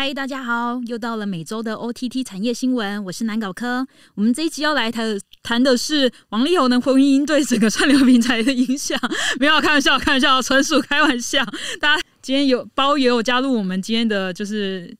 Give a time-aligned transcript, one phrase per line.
[0.00, 3.84] 嗨，大家好，又到了每周的 OTT 产业新闻，我是南搞科。
[4.14, 8.96] 我们这一期要来谈谈的是王力宏的婚姻对整个串流平台的影响。
[9.40, 11.44] 没有开玩笑，开玩笑，纯属开玩笑。
[11.80, 14.96] 大家今天有包也有加入我们今天的就是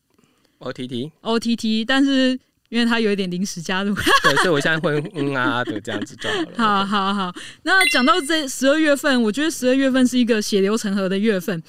[0.59, 2.37] OTT OTT，但是
[2.69, 6.49] 因为他有一点临时加入，对，所以我现在会嗯啊的这样子就好了。
[6.59, 11.63] 好好好，那讲到这十二月份，我觉得十二月份是一个血流成河的月份，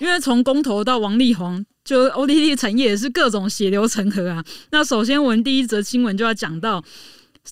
[0.00, 1.64] 因为从公投到王力宏。
[1.84, 4.44] 就 OTT 产业也是各种血流成河啊。
[4.70, 6.82] 那首先，我们第一则新闻就要讲到，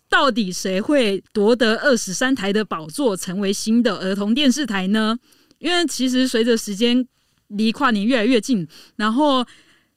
[0.09, 5.19] 到底谁会夺得二十三台的宝座，成为新的儿童电视台呢？
[5.59, 7.07] 因为其实随着时间
[7.49, 9.47] 离跨年越来越近，然后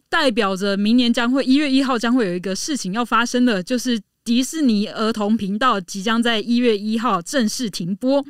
[0.09, 8.23] 代表着明年将会一月一号将会有一个事情要发生的，就是迪士尼儿童频道即将在一月一号正式停播。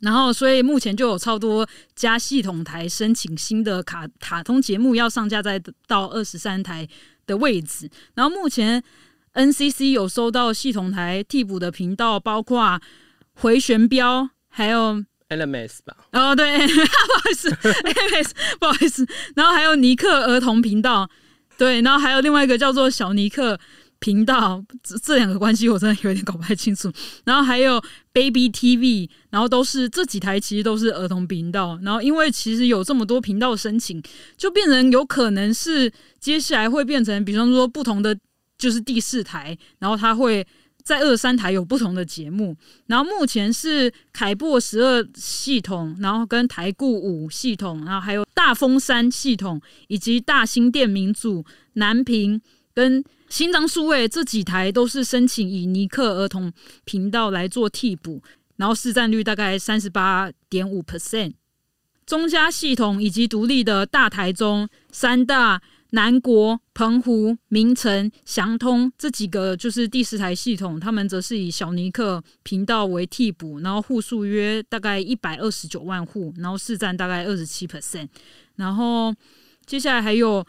[0.00, 6.86] 然后，所以目前就有超多家系统台申请新的卡卡通节目要上架在到二十三台
[7.26, 7.90] 的位置。
[8.14, 8.82] 然后目前
[9.34, 12.80] NCC 有收到系统台替补的频道，包括
[13.34, 15.96] 回旋镖，还有 LMS 吧？
[16.12, 19.06] 哦，对， 不好意思，LMS，不好意思。
[19.34, 21.10] 然后还有尼克儿童频道，
[21.56, 23.58] 对，然后还有另外一个叫做小尼克。
[24.00, 26.88] 频道这这两个关系我真的有点搞不太清楚，
[27.24, 27.82] 然后还有
[28.12, 34.00] Baby TV，然后都是这几台其实都是儿童频道，然后因为其实有这么多频道申请，
[34.36, 38.16] 就变成有可能是接下来会变成，比方说不同的
[38.56, 40.46] 就是第四台，然后它会
[40.84, 52.40] 在二三台有不同的节目，然后目前是凯擘十二系统，然后跟台固五系统，然后还有大风山系统以及大新店民主南屏
[52.72, 53.04] 跟。
[53.28, 56.50] 新章数位这几台都是申请以尼克儿童
[56.84, 58.22] 频道来做替补，
[58.56, 61.34] 然后市占率大概三十八点五 percent。
[62.06, 78.08] 中嘉系统以及独立的大台中、三大、南国、澎湖、明城、祥通这几个就是第十台系统，他们则是以小尼克频道为替补，然后户数约大概一百二十九万户，然后市占大概二十七 percent。
[78.56, 79.14] 然后
[79.66, 80.46] 接下来还有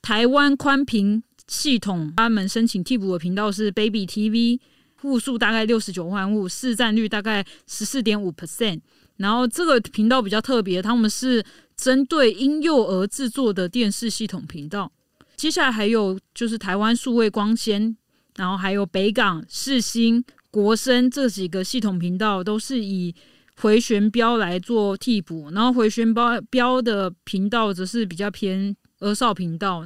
[0.00, 1.22] 台湾宽频。
[1.46, 4.60] 系统他们申请替补的频道是 Baby TV，
[4.96, 8.80] 户数大概六十九万户，市占率大概十四点五 percent。
[9.16, 11.44] 然后这个频道比较特别，他们是
[11.76, 14.90] 针对婴幼儿制作的电视系统频道。
[15.36, 17.96] 接下来还有就是台湾数位光纤，
[18.36, 23.14] 然后还有北港世新国声这几个系统频道都是以
[23.56, 29.84] 回旋镖来做替补，然后回旋镖镖的频道则是比较偏儿少频道。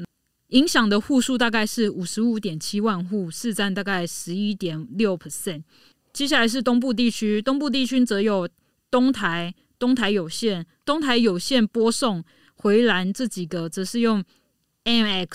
[0.48, 5.62] 影响的户数大概是五十五点七万户，市占大概十一点六 percent。
[6.12, 8.48] 接下来是东部地区，东部地区则有
[8.90, 12.24] 东台、东台有线、东台有线播送、
[12.54, 14.22] 回蓝这几个，则是用
[14.84, 15.28] MX，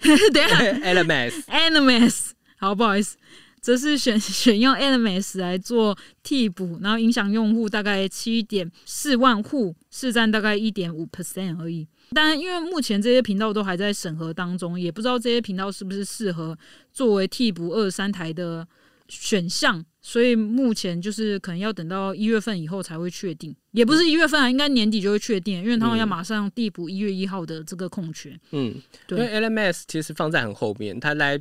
[0.32, 3.16] 等下 LMS，LMS， 好不好意思，
[3.60, 11.86] 则是选选用 LMS 来做替补，然后影响用户大概七点四万户，市占大概一点五 percent 而已。
[12.12, 16.56] 但因为目前这些频道都还在审核当中，也不知道这些频道是不是适合
[16.92, 18.66] 作为替补二三台的
[19.08, 28.38] 选项，所以目前就是可能要等到一月份以后才会确定，也不是一月份啊，应该年底就会确定，因为他们要马上递补一月一号的这个空缺。
[28.52, 28.74] 嗯，
[29.06, 31.40] 对，因为 LMS 其实放在很后面，他来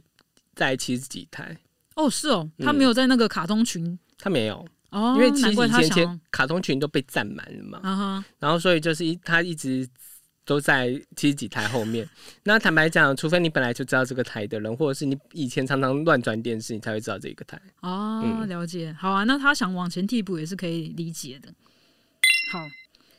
[0.55, 1.55] 在七十几台。
[1.95, 4.65] 哦，是哦，他没有在那个卡通群，他没有。
[4.89, 9.87] 哦，因为其实以前卡通群都被占满了嘛，然后所以就是一他一直。
[10.45, 12.07] 都在七十几台后面。
[12.43, 17.61] 那坦白讲，除非你本来就知道这个台的人，或者是你以前常常乱转电视，你才会知道这个台。
[17.81, 18.95] 哦，了解。
[18.99, 21.49] 好啊，那他想往前替补也是可以理解的。
[22.51, 22.59] 好，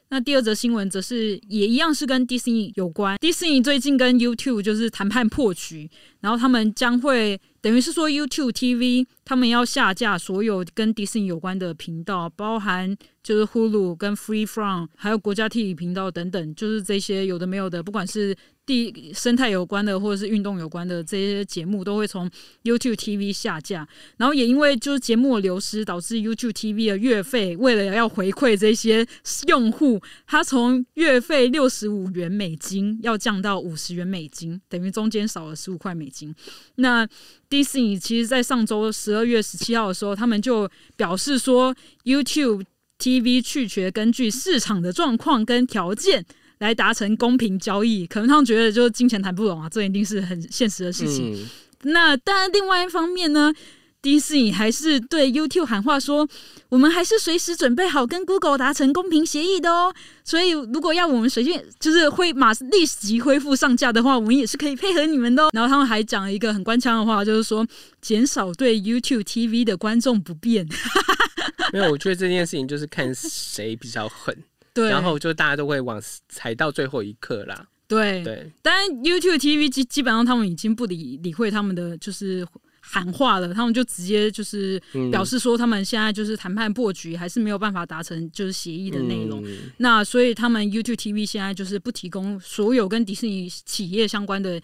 [0.09, 3.17] 那第二则新闻则是也一样是跟 Disney 有关。
[3.19, 5.91] Disney 最近跟 YouTube 就是谈判破局，
[6.21, 12.95] 然后他们将会等于是说 YouTube TV 他们要下架所有跟迪士尼有关的频道，包含。
[13.23, 22.31] 就是 Hulu 跟 Free From，还有国家地理频道等等，就是这些有的没有的，不管是地生态有关的，或者是运动有关的这些节目，都会从
[22.63, 23.87] YouTube TV 下架。
[24.17, 29.07] 然后也因为就是节目的流失，导致 YouTube TV 的月费为了要回馈这些
[29.47, 36.35] 用户，它从月费六十五元美金要降到五十元美金，等于中间少了十五块美金。
[36.77, 37.07] 那
[37.51, 41.75] Disney 其实，在上周十二月十七号的时候，他们就表示说
[42.05, 42.65] YouTube。
[42.97, 46.25] TV 去绝，根据市场的状况跟条件
[46.65, 51.47] 来达成公平交易，可能他们觉得就是金钱谈不拢啊，这一定是很现实的事情。
[51.83, 53.53] 那当然，另外一方面呢
[54.01, 56.27] 迪士尼还是对 YouTube 喊话说，
[56.71, 59.95] 我们还是随时准备好跟 Google 达成公平协议的哦。
[60.25, 65.49] 所以如果要我们随便就是会马立即恢复上架的话，我们也是可以配合你们的。
[65.53, 67.67] 然后他们还讲了一个很官腔的话，就是说
[68.01, 70.67] 减少对 YouTube TV 的观众不便。
[71.73, 74.37] 没有，我觉得这件事情就是看谁比较狠，
[74.75, 77.67] 对，然后就大家都会往踩到最后一刻啦。
[77.87, 82.45] 对对，但 YouTube TV 基基本上他们已经不理理会他们的就是
[82.81, 89.45] 喊话了，他们就直接就是表示说他们现在就是谈判破局，还是没有办法达成就是协议的内容。
[89.77, 94.61] 那所以他们 YouTube TV 现在就是不提供所有跟迪士尼企业相关的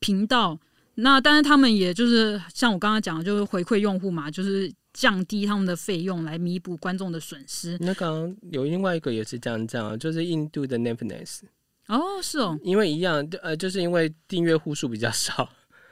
[0.00, 0.58] 频道。
[0.96, 7.76] 那但是他们也就是像我刚刚讲的，就是回馈用户嘛，就是降低他们的费用来弥补观众的损失。
[7.80, 11.40] 那刚刚有另外一个也是这样讲，就是印度的 Netflix。
[11.88, 15.46] 哦，是哦，因为一样，呃，就是因为订阅户数比较少。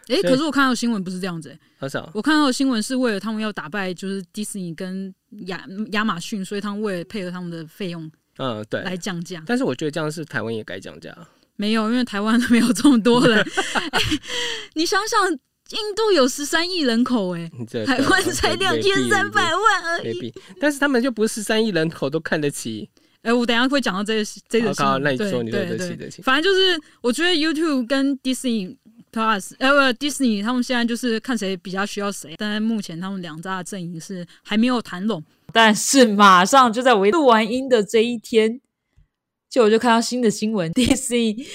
[0.08, 2.10] 哎，可是我看到新闻不是这样子，很少？
[2.14, 5.14] 我看到新闻是为了他们要打败就是迪士尼跟
[5.46, 9.42] 亚亚马逊，所以他们为了配合他们的费用，嗯，对，来降价。
[9.46, 11.16] 但是我觉得这样是台湾也该降价。
[11.56, 13.46] 没有，因为台湾没有这么多人。
[14.74, 15.38] 你想想，
[15.72, 17.50] 印度有十三亿人口，哎，
[17.86, 20.32] 台湾才两千三百万而已。
[20.60, 22.88] 但是他们就不是十三亿人口都看得起。
[23.22, 26.22] 哎，我等下会讲到这这个那你说你的得起得起。
[26.22, 28.76] 反正就是，我觉得 YouTube 跟 Disney
[29.12, 32.34] Plus，呃，不，Disney 他们现在就是看谁比较需要谁。
[32.36, 35.22] 但是目前他们两大阵营是还没有谈拢。
[35.52, 38.60] 但是马上就在我录完音的这一天，
[39.48, 41.46] 就我就看到新的新闻，Disney。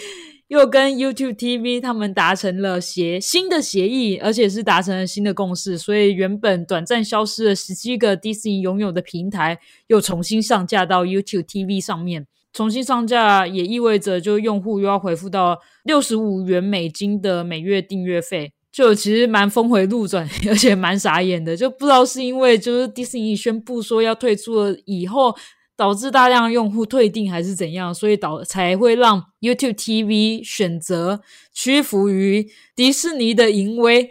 [0.47, 12.27] 又跟 YouTube TV 他们达成了协新的协议，而且是达成了新的共识，所以原本短暂消失了十七个 Disney 拥有的平台又重新上架到 YouTube TV 上面。
[12.53, 25.35] 重新上架也意味着，就用户又要回复到六十五元美金的每月订阅费，就其实蛮峰回路转， 而且蛮傻眼的，就不知道是因为就是 Disney 宣布说要退出了以后。
[25.77, 31.21] 导致大量用户退订还是怎样，所以导才会让 YouTube TV 选择
[31.53, 34.09] 屈服于迪士尼的淫威。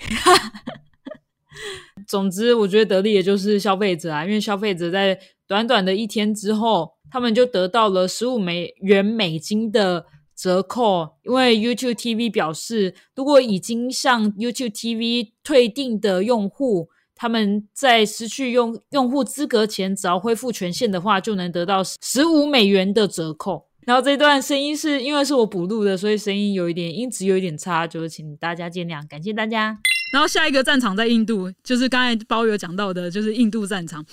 [2.07, 5.19] 总之，我觉得得利也就是消费者啊，因为消费者在
[5.49, 11.17] 短短的一天之后，他们就得到了十五美元美金的折扣。
[11.25, 16.89] 因为 YouTube TV 表示，如果已经向 YouTube TV 退订的用户。
[17.17, 23.67] 他们在失去用用户资格前，只要恢复权限的话，就能得到十五美元的折扣。
[23.87, 29.79] 然后这段声音是因为是我补录的，所以声音有一点音质有一点差，就是请大家见谅，感谢大家。
[30.13, 34.05] 然后下一个战场在印度，就是刚才包有讲到的，就是印度战场。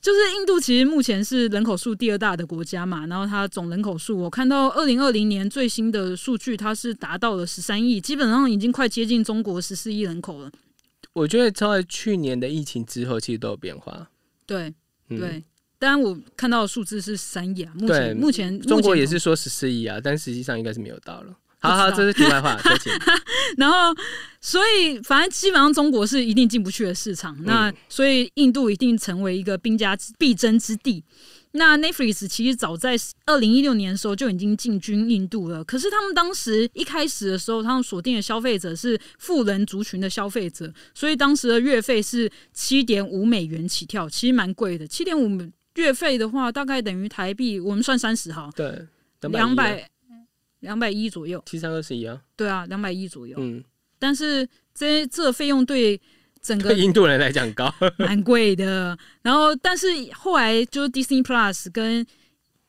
[0.00, 10.50] 就是印度其实目前是人口数第二大的国家嘛，然后它总人口数，我看到二零二零年最新的数据，它是达到了十三亿，基本上已经快接近中国十四亿人口了。
[11.14, 14.10] 我觉得在去年的疫情之后，其实都有变化。
[14.44, 14.74] 对，
[15.08, 15.42] 对，
[15.78, 17.72] 当然我看到的数字是三亿啊。
[17.76, 21.34] 目前目前中国也是说十四亿啊，但实际上应该是没有到了。
[21.60, 22.92] 好好，这是题外话， 再见。
[23.56, 23.94] 然后，
[24.38, 31.02] 所以反正基本上中国是一定进不去的市场，那所以印度一定成为一个兵家必争之地。
[31.56, 32.96] 那 Netflix 其实早在
[33.26, 44.84] 二零一六年的时候就已经进军印度了，可是他们当时一开始的时候，他们锁定的消费者是富人族群的消费者，所以当时的月费是七点五美元起跳，其实蛮贵的。
[44.84, 45.30] 七点五
[45.76, 48.88] 月费的话，大概等于台币，我们算三十哈，对，
[49.20, 49.88] 两百
[50.58, 53.36] 两百一左右，七三二十一啊，对啊，两百一左右。
[53.38, 53.62] 嗯，
[54.00, 56.00] 但是这这费用对。
[56.44, 58.96] 整个印度人来讲高， 蛮贵的。
[59.22, 62.06] 然后，但是后来就是 Disney Plus 跟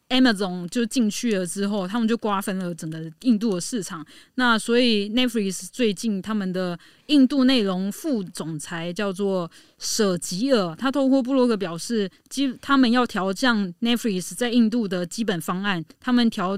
[0.08, 4.06] Amazon 就进去了之后，他们就瓜分了整个印度的市场。
[4.36, 16.58] 那所以 Netflix 最近他们的印度内容副总裁叫做舍吉尔，他透过布洛格表示，基他们要调降 Netflix 在印度的基本方案，他们调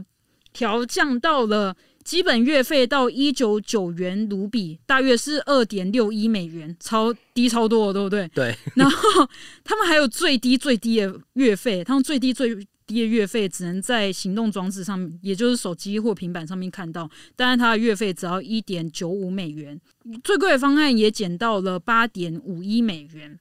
[0.54, 1.76] 调降到了。
[2.08, 8.26] 基本月费到一九九元卢比，大约是二点六一美元，超低超多，对不对？
[8.30, 8.56] 对。
[8.76, 9.30] 然后
[9.62, 17.12] 他们还有最低最低的月费，他们最低最低的月费只能在行动装置上面，也就是手机或平板上面看到。
[17.36, 19.78] 但是它的月费只要一点九五美元，
[20.24, 23.38] 最贵的方案也减到了八点五一美元。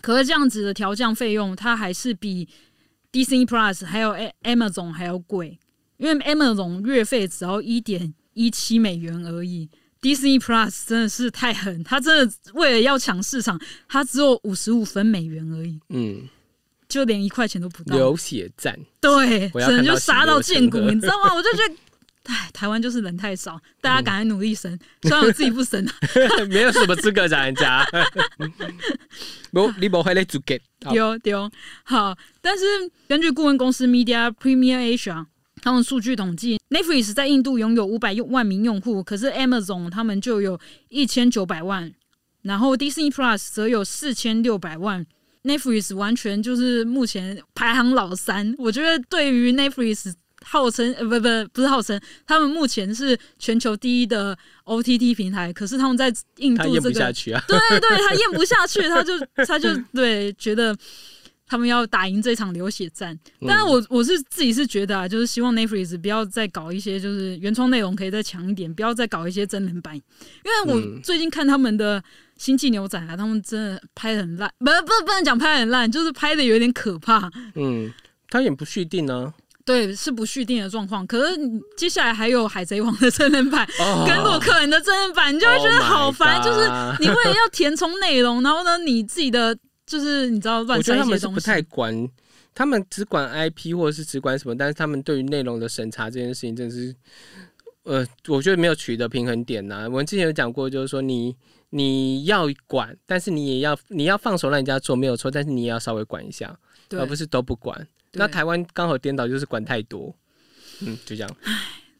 [0.00, 2.48] 可是这样子的调降费用，它还是比
[3.12, 5.58] Disney Plus 还有 Amazon 还要贵。
[6.02, 9.68] 因为 Amazon 月费只要一点一七美元而已
[10.00, 13.56] ，Disney Plus 真的是太狠，他真的为了要抢市场，
[13.88, 16.28] 他只有五十五分美元而已，嗯，
[16.88, 21.32] 就连一块钱都不到，流血战，对，只能就杀到见骨，你知道吗？
[21.32, 21.74] 我就觉得
[22.24, 25.94] 唉，台湾就是人太少，大家赶快努力生，虽然我自己不生啊，
[26.50, 27.86] 没有什么资格讲人家。
[29.52, 30.60] 不，你不会来做给。
[30.90, 31.48] 丢丢
[31.84, 32.64] 好，但是
[33.06, 35.24] 根据顾问公司 Media Premier Asia
[35.62, 41.90] 他们数据统计，Netflix 在印度拥有五百万名用户，可是 Amazon 他们就有一千九百万，
[42.42, 45.06] 然后 Disney Plus 则有四千六百万。
[45.44, 50.12] Netflix 完全就是目前排行老三，我觉得对于 Netflix。
[50.44, 57.12] 号称呃不不不是号称，他们目前是全球第一的 OTT 平台，可是他们在印度这个，
[57.46, 59.12] 对对，他咽不下去，他就
[59.46, 60.76] 他就对觉得
[61.52, 63.16] 他们要打赢这场流血战。
[63.46, 72.02] 但是我我是自己是觉得啊，就是希望 Netflix 不要再搞一些就是原创内容可以再强一点，不要再搞一些真人版，因为我最近看他们的
[72.38, 77.30] 星际牛仔啊，他们真的拍的很烂，不不不能讲拍很烂，就是拍的有点可怕。
[77.54, 77.92] 嗯，
[78.30, 79.34] 他也不续订呢。
[79.64, 81.06] 对，是不续订的状况。
[81.06, 81.38] 可是
[81.76, 83.64] 接下来还有《海贼王》的真人版
[84.08, 86.42] 跟洛克人的真人版，你就会觉得好烦。
[86.42, 86.68] 就是
[86.98, 89.56] 你为了要填充内容，然后呢，你自己的
[89.92, 91.34] 就是你知道乱塞一些东西。
[91.34, 92.08] 不太管，
[92.54, 96.94] 他们只管 IP 或者是只管什么，但是他们对于内容的审查这件事情，真的是
[97.82, 99.84] 呃，我觉得没有取得平衡点呐。
[99.84, 101.36] 我们之前有讲过，就是说你
[101.68, 106.58] 你要管，但是你也要你要放手让人家做没有错，但是你也要稍微管一下，
[106.92, 107.86] 而不是都不管。
[108.12, 110.14] 那台湾刚好颠倒，就是管太多，
[110.80, 111.36] 嗯，就这样。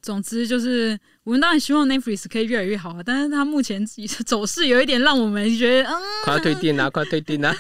[0.03, 3.87] 唉，总之就是我们当然希望 Netflix 可以越来越好啊，但是它目前
[4.27, 7.55] 走势有一点让我们觉得，嗯，快退订啊，快退订啊。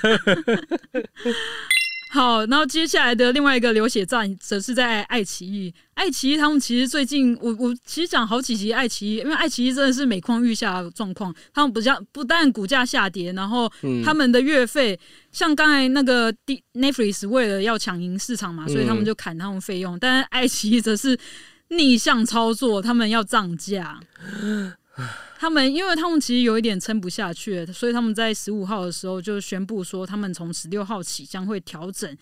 [2.11, 5.73] 好，然后接下来的另外一个流血战，则是在爱奇艺。
[5.95, 11.35] 爱奇艺他们其实最近，我我其实讲好几集爱奇艺，因为爱奇艺真的是每况愈下状况。
[11.55, 13.71] 他们不像不但股价下跌，然后
[14.05, 14.99] 他们的月费，
[15.31, 16.31] 像刚才那个
[16.75, 19.99] Netflix 为了要抢赢市场嘛，所以他们就砍他们费用。
[19.99, 21.19] 但是爱奇艺则是
[21.77, 24.01] 逆向操作，他们要涨价。
[25.39, 32.17] 他们，因为他们其实有一点撑不下去，所以他们在十五号的时候就宣布说，他们从十六号起将会调整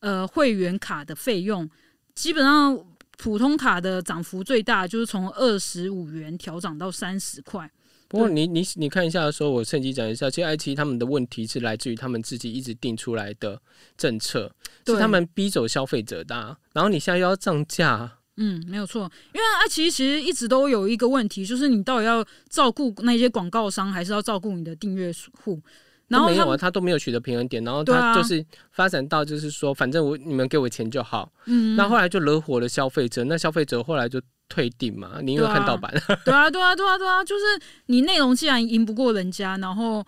[0.00, 1.68] 呃会员卡的费用。
[2.14, 2.82] 基本上
[3.18, 7.70] 普通卡的涨幅最大就是从二十五元调涨到三十块。
[8.08, 13.60] 不过你你你看一下的时候，我趁机讲一下，其实爱奇艺他们的问题是来自于他们自己一直定出来的
[13.98, 14.50] 政策，
[14.86, 16.56] 是他们逼走消费者的。
[16.72, 18.18] 然后你现在又要涨价。
[18.38, 25.10] 嗯，没有错，因为爱奇艺其实一直都有一个问题，就是你到底要照顾那些广告商，还是要照顾你的订阅
[25.42, 25.60] 户？
[26.08, 31.32] 然后没有啊，他都没有取得平衡点，然后他就是发展到就是说，反正我你们给我钱就好。
[31.46, 35.90] 嗯，那后来就惹火了消费者，那消费者后来就退订嘛，你因为看盗版。
[36.24, 37.44] 对啊，对啊，对啊，对啊，就是
[37.86, 40.06] 你内容既然赢不过人家，然后。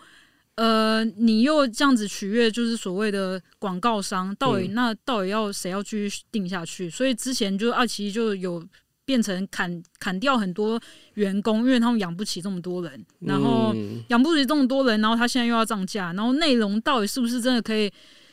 [0.59, 6.91] 呃，你又这样子取悦，就是所谓的广告商，到底那到底要谁要继续定下去？
[6.91, 8.61] 所以之前就二期就有
[9.05, 10.81] 变成砍砍掉很多
[11.15, 13.73] 员工，因为他们养不起这么多人，然后
[14.09, 17.89] 养不起这么多人，然后他现在又要涨价，然后内容到底是不是真的可以？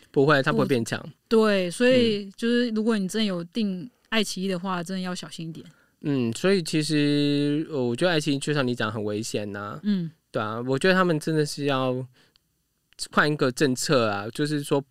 [0.09, 0.99] 不会，它不会变强。
[1.27, 5.63] 对，所以就是如果你真的有订爱奇艺的话，真的要小心一点。
[6.01, 9.79] 嗯，所以其实我觉得爱奇艺就像你讲很危险呐。
[9.83, 10.09] 嗯。
[10.35, 12.05] 对啊，我觉得他们真的是要
[13.13, 14.83] 换一个政策啊，就是说，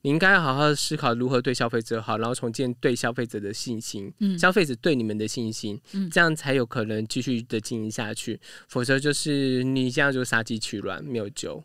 [0.00, 11.62] 你应该好好思考如何对消费者好，然后重建对消费者的信心，嗯，消费者对你们的信心，嗯，这样才有可能继续的经营下去，否则就是你这样就杀鸡取卵，没有救。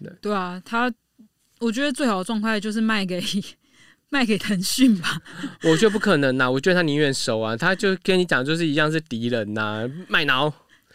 [0.00, 0.90] 对对啊，他
[1.58, 3.22] 我觉得最好的状态就是卖给
[4.08, 5.20] 卖给腾讯吧。
[5.64, 10.50] 我觉得不可能呐，我觉得他宁愿收啊，他就跟你讲，就是一样是敌人呐，卖脑。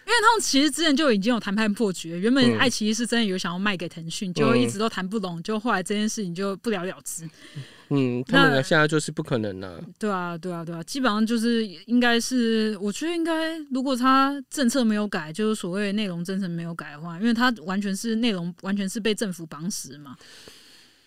[0.05, 7.27] 因为他们其实之前就已经有谈判破局，原本爱奇艺是真的有想要卖给腾讯，就一直都谈不拢，就后来这件事情就不了了之。
[7.89, 9.81] 嗯，他们现在就是不可能了。
[9.99, 20.15] 对啊，对啊，对啊，基本上就是应该是，我觉得应该，如果他政策没有改，就是所谓内容真诚没有改的话，因为他完全是内容完全是被政府绑死嘛。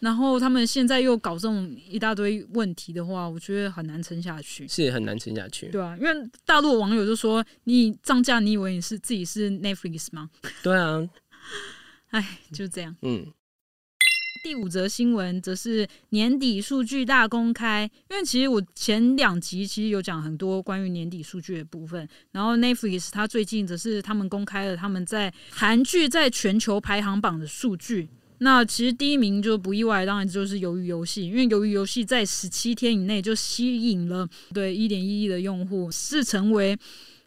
[0.00, 5.68] 然后他们现在又搞这种一大堆问题的话，我觉得很难撑下去，是很难撑下去。
[5.68, 10.28] 对啊，因为大陆网友就说：“你涨价，你以为你是自己是 Netflix 吗？”
[10.62, 11.08] 对啊，
[12.10, 12.94] 哎，就这样。
[13.02, 13.26] 嗯。
[14.44, 22.08] 第五则新闻则是年底数据大公开，因为其实我前两集其实有讲很多关于年底数据的部分。
[22.30, 28.08] 然后 Netflix 它最近则是他们公开了他们在韩剧在全球排行榜的数据。
[28.38, 36.78] 那其实第一名就不意外，当然就是鱿鱼游戏，因为鱿鱼游戏在十七天以内就吸引了对一点一亿的用户，是成为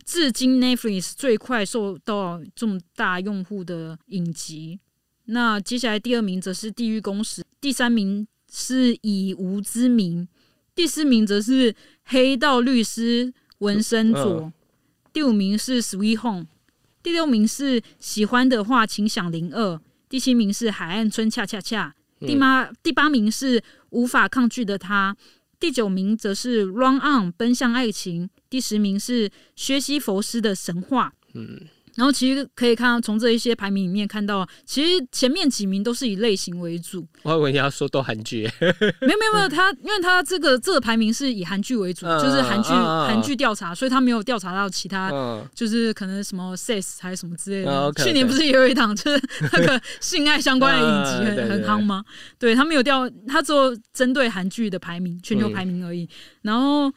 [0.05, 4.79] 至今 Netflix 最快受到这么大用户的影集。
[5.25, 10.27] 那接下来第二名则是《地狱公使》，第三名是以无之名，
[10.73, 11.73] 第四名则是
[12.05, 13.27] 《黑道律师》
[13.59, 14.51] 纹身左，
[15.11, 16.47] 第五名是 Sweet Home，
[17.03, 25.15] 第六名是喜欢的话请响铃二，第七名是海岸村恰恰恰，第八第八名是无法抗拒的他，
[25.59, 31.13] 第九名则是 Run On 奔向爱情，第十名是薛西佛斯的神话。
[31.33, 31.61] 嗯。
[31.99, 37.05] 然后其实可以看到，从这一些排名里面看到，其实前面几名都是以类型为主。
[37.23, 45.11] 我以为你要说都韩剧，没有没有没有，他因为他这个这个排名是以韩剧为主，就是韩剧韩剧调查，所以他没有调查到其他，
[45.53, 47.91] 就是可能什么 sex 还是什么之类的。
[47.97, 52.05] 去年不是也有一档就是那个性爱相关的影集很很夯吗？
[52.39, 56.07] 对他没有调，他只有针对韩剧的排名，全球排名而已。
[56.43, 56.89] 然后。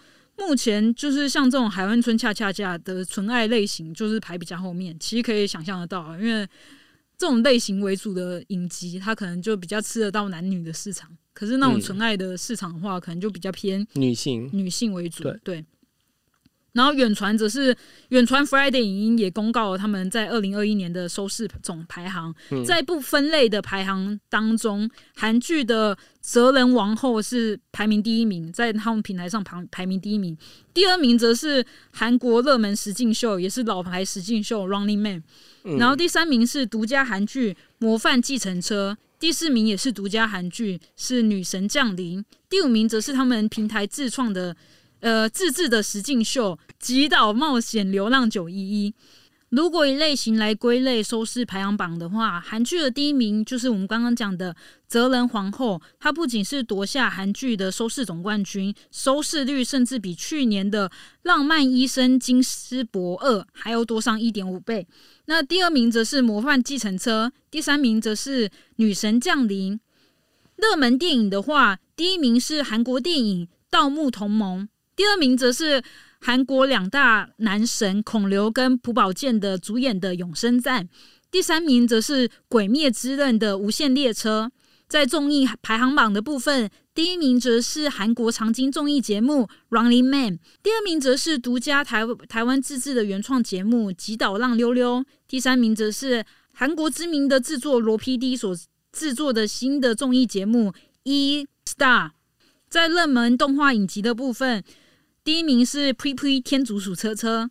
[0.46, 4.96] 目前就是像这种海湾村恰恰恰的纯爱类型，就是排比较后面。
[4.98, 6.46] 其实可以想象得到，因为
[7.16, 11.10] 这种类型为主的影集，它可能就比较吃得到男女的市场。
[11.32, 15.24] 可是那种纯爱的市场的话，可能就比较偏女性，女性为主。
[15.42, 15.64] 对。
[16.72, 17.76] 然后远传则是
[18.08, 22.34] 远传 Friday 影音也公告了他们在二零二一年的收视总排行，
[22.66, 30.34] 在不分类的排行当中，韩剧的《哲人王后》是排名第一名，在他们平台上排排名第一名。
[30.72, 35.22] 第二名则是韩国热门实境秀，也是老牌实境秀《Running Man》。
[35.78, 44.56] 然后第三名是独家韩剧《模范继承车》，第四名也是独家韩剧是《女神降临》，第五名则是他们平台自创的。
[45.02, 48.90] 呃，自制的实境秀《极岛冒险流浪九一一》，
[49.48, 54.54] 如果以类型来归类收视排行榜的话，韩剧的第一名就是我们刚刚讲的
[54.86, 60.88] 《泽人皇后》，它不仅是夺下韩剧的收视总冠军，收视率甚至比去年的
[61.22, 64.86] 《浪漫医生金斯伯二》还要多上一点五倍。
[65.24, 69.74] 那第二名则是《模范继承车》，第三名则是《女神降临》。
[70.54, 74.62] 热门电影的话，第一名是韩国电影《盗墓同盟》。
[74.94, 75.82] 第二名则是
[76.20, 80.84] 韩国两大男神孔刘跟朴宝剑的主演的《永生赞》，
[81.30, 84.50] 第三名则是《鬼灭之刃》的《无限列车》。
[84.86, 98.54] 在综艺排行榜的部分，第一名则是韩国长金综艺节目《Running Man》，第二名则是独家台台湾自制的原创节目《极岛浪溜溜》，第三名则是韩国知名的制作罗 PD 所
[98.92, 100.70] 制作的新的综艺节目
[101.04, 102.08] 《E Star》。
[102.72, 104.64] 在热门动画影集的部分。
[105.22, 107.44] 第一名是《Pre Pre 天竺鼠车车》，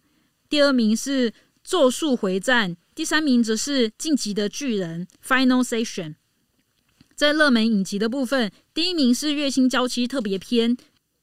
[0.50, 1.30] 第二名是
[1.64, 6.16] 《咒术回战》，第三名则是《晋级的巨人》Final Session。
[7.14, 10.76] 在热门影集的部分，第一名是《月薪娇妻特别篇》，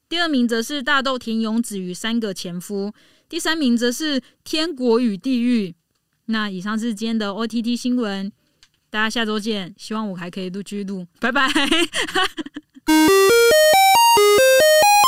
[0.07, 2.87] 第二名则是《大豆田勇子与三个前夫》，
[3.27, 5.71] 第三名则是《天国与地狱》。
[6.27, 8.31] 那以上是今天的 OTT 新闻，
[8.89, 9.75] 大家下周见。
[9.77, 11.49] 希望我还可以录剧录，拜拜。
[12.87, 14.98] Thank you.